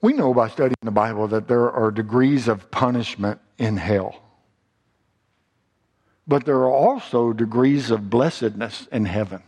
[0.01, 4.23] We know by studying the Bible that there are degrees of punishment in hell.
[6.27, 9.43] But there are also degrees of blessedness in heaven.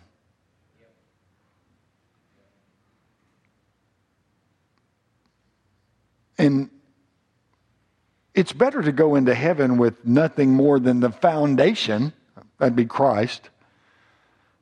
[6.38, 6.70] And
[8.34, 12.14] it's better to go into heaven with nothing more than the foundation,
[12.58, 13.50] that'd be Christ.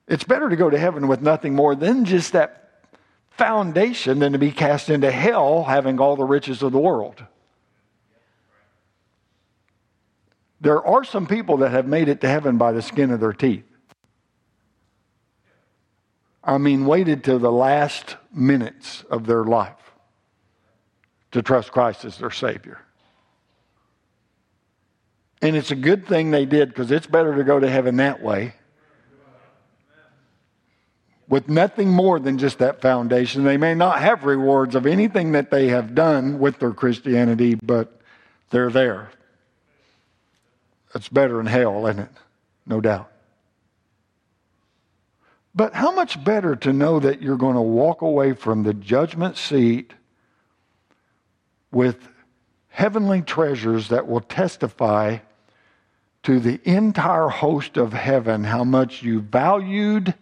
[0.09, 2.87] It's better to go to heaven with nothing more than just that
[3.31, 7.23] foundation than to be cast into hell having all the riches of the world.
[10.61, 13.33] There are some people that have made it to heaven by the skin of their
[13.33, 13.65] teeth.
[16.43, 19.75] I mean, waited to the last minutes of their life
[21.33, 22.81] to trust Christ as their Savior.
[25.43, 28.23] And it's a good thing they did because it's better to go to heaven that
[28.23, 28.55] way
[31.29, 33.45] with nothing more than just that foundation.
[33.45, 38.01] They may not have rewards of anything that they have done with their Christianity, but
[38.51, 39.11] they're there.
[40.95, 42.11] It's better than hell, isn't it?
[42.67, 43.11] No doubt.
[45.55, 49.37] But how much better to know that you're going to walk away from the judgment
[49.37, 49.93] seat
[51.73, 52.09] with
[52.69, 55.19] heavenly treasures that will testify
[56.23, 60.15] to the entire host of heaven how much you valued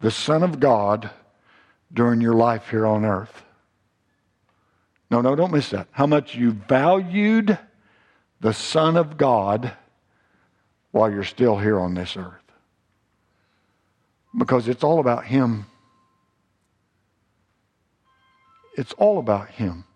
[0.00, 1.10] the Son of God
[1.92, 3.42] during your life here on earth.
[5.10, 5.86] No, no, don't miss that.
[5.92, 7.58] How much you valued
[8.40, 9.72] the Son of God
[10.94, 12.52] while you're still here on this earth.
[14.38, 15.66] Because it's all about Him.
[18.76, 19.86] It's all about Him.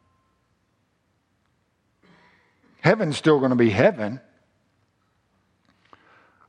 [2.80, 4.20] Heaven's still going to be heaven.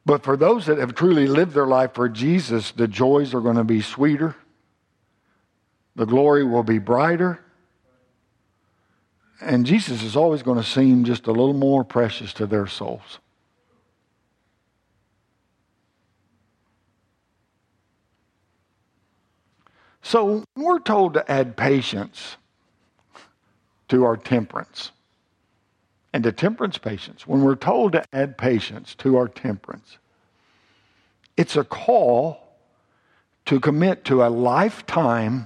[0.03, 3.57] But for those that have truly lived their life for Jesus, the joys are going
[3.57, 4.35] to be sweeter,
[5.95, 7.39] the glory will be brighter,
[9.39, 13.19] and Jesus is always going to seem just a little more precious to their souls.
[20.10, 22.38] So we're told to add patience
[23.89, 24.91] to our temperance
[26.12, 29.99] and to temperance patience, when we're told to add patience to our temperance,
[31.38, 32.41] it's a call
[33.45, 35.45] to commit to a lifetime,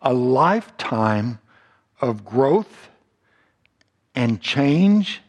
[0.00, 1.40] a lifetime
[2.00, 2.90] of growth
[4.14, 5.22] and change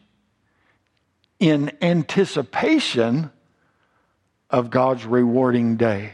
[1.40, 3.32] in anticipation
[4.48, 6.12] of God's rewarding day.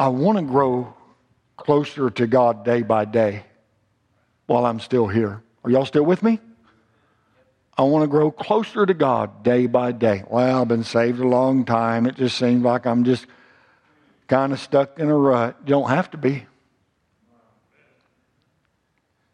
[0.00, 0.94] I want to grow
[1.58, 3.44] closer to God day by day
[4.46, 5.42] while I'm still here.
[5.62, 6.40] Are y'all still with me?
[7.76, 10.24] I want to grow closer to God day by day.
[10.26, 12.06] Well, I've been saved a long time.
[12.06, 13.26] It just seems like I'm just
[14.26, 15.58] kind of stuck in a rut.
[15.66, 16.46] You don't have to be.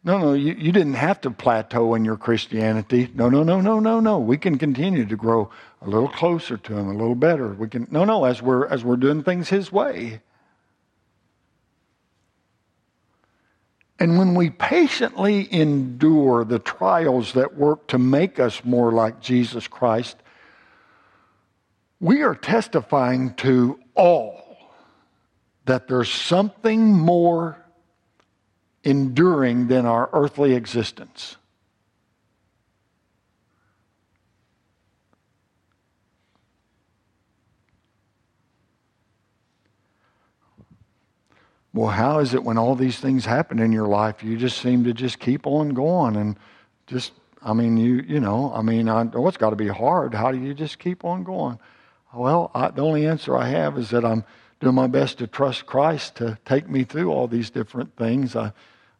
[0.03, 3.09] No, no, you, you didn't have to plateau in your Christianity.
[3.15, 4.19] No, no, no, no, no, no.
[4.19, 5.49] We can continue to grow
[5.81, 7.53] a little closer to Him, a little better.
[7.53, 10.19] We can no, no, as we're as we're doing things His way.
[13.99, 19.67] And when we patiently endure the trials that work to make us more like Jesus
[19.67, 20.17] Christ,
[21.99, 24.43] we are testifying to all
[25.65, 27.57] that there's something more
[28.83, 31.37] enduring than our earthly existence.
[41.77, 44.83] Well, how is it when all these things happen in your life, you just seem
[44.85, 46.35] to just keep on going and
[46.87, 47.11] just,
[47.43, 50.15] I mean, you, you know, I mean, I know it's got to be hard.
[50.15, 51.59] How do you just keep on going?
[52.11, 54.23] Well, I, the only answer I have is that I'm
[54.59, 58.35] doing my best to trust Christ to take me through all these different things.
[58.35, 58.53] I,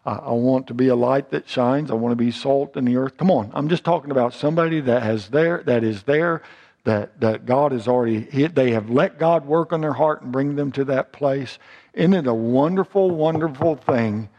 [0.06, 1.90] I want to be a light that shines.
[1.90, 3.18] I want to be salt in the earth.
[3.18, 6.44] Come on, I'm just talking about somebody that has there, that is there,
[6.84, 8.20] that that God has already.
[8.20, 11.58] They have let God work on their heart and bring them to that place.
[11.98, 14.30] Isn't it a wonderful, wonderful thing?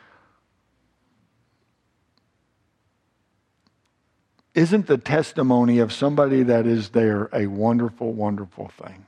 [4.54, 9.06] Isn't the testimony of somebody that is there a wonderful, wonderful thing?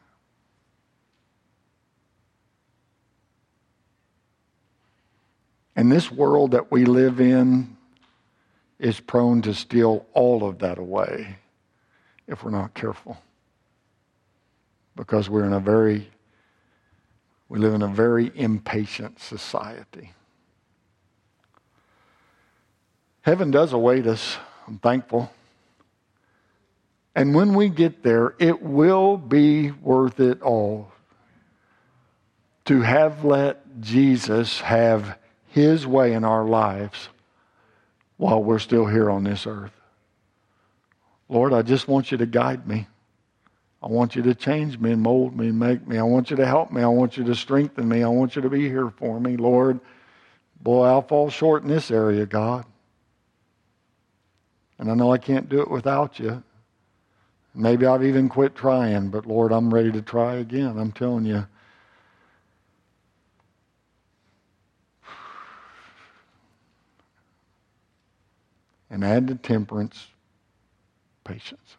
[5.76, 7.76] And this world that we live in
[8.80, 11.36] is prone to steal all of that away
[12.26, 13.16] if we're not careful.
[14.96, 16.10] Because we're in a very,
[17.50, 20.12] we live in a very impatient society.
[23.22, 24.38] Heaven does await us.
[24.68, 25.30] I'm thankful.
[27.16, 30.92] And when we get there, it will be worth it all
[32.66, 37.08] to have let Jesus have his way in our lives
[38.16, 39.72] while we're still here on this earth.
[41.28, 42.86] Lord, I just want you to guide me.
[43.82, 45.98] I want you to change me and mold me and make me.
[45.98, 46.82] I want you to help me.
[46.82, 48.02] I want you to strengthen me.
[48.02, 49.80] I want you to be here for me, Lord.
[50.60, 52.66] Boy, I'll fall short in this area, God.
[54.78, 56.42] And I know I can't do it without you.
[57.54, 60.78] Maybe I've even quit trying, but Lord, I'm ready to try again.
[60.78, 61.46] I'm telling you.
[68.90, 70.08] and add to temperance
[71.24, 71.76] patience.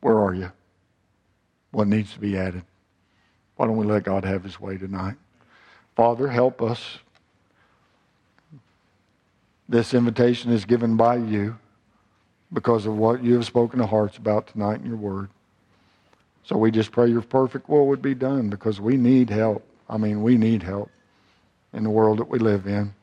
[0.00, 0.52] Where are you?
[1.70, 2.62] What needs to be added?
[3.56, 5.16] Why don't we let God have his way tonight?
[5.96, 6.98] Father, help us.
[9.68, 11.58] This invitation is given by you
[12.52, 15.28] because of what you have spoken to hearts about tonight in your word.
[16.44, 19.62] So we just pray your perfect will would be done because we need help.
[19.88, 20.90] I mean, we need help
[21.74, 22.94] in the world that we live in,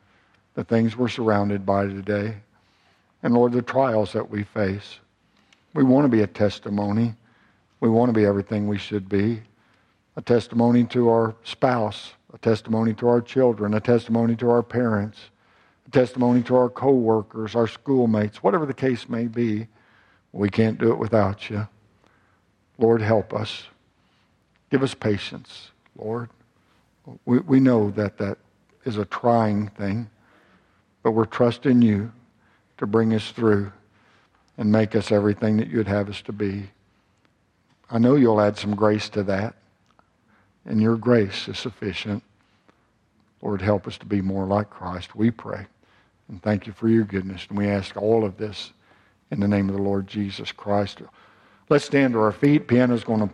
[0.55, 2.37] the things we're surrounded by today.
[3.21, 4.99] And Lord, the trials that we face.
[5.75, 7.15] We want to be a testimony.
[7.81, 9.41] We want to be everything we should be.
[10.15, 15.19] A testimony to our spouse, a testimony to our children, a testimony to our parents,
[15.85, 19.67] a testimony to our coworkers, our schoolmates, whatever the case may be.
[20.31, 21.67] We can't do it without you.
[22.77, 23.65] Lord, help us.
[24.71, 26.29] Give us patience, Lord.
[27.25, 28.37] We, we know that that
[28.85, 30.09] is a trying thing,
[31.03, 32.13] but we're trusting you
[32.77, 33.73] to bring us through
[34.57, 36.69] and make us everything that you'd have us to be.
[37.89, 39.55] I know you'll add some grace to that,
[40.65, 42.23] and your grace is sufficient.
[43.41, 45.67] Lord, help us to be more like Christ, we pray.
[46.27, 47.45] And thank you for your goodness.
[47.49, 48.71] And we ask all of this
[49.29, 51.01] in the name of the Lord Jesus Christ.
[51.69, 52.67] Let's stand to our feet.
[52.67, 53.27] Piano's going to